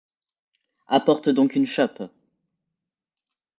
Apporte 0.87 1.29
donc 1.29 1.53
une 1.53 1.67
chope. 1.67 2.01